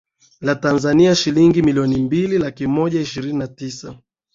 [0.41, 3.97] la Tanzania shilingi milioni mbili laki moja ishirini na tisa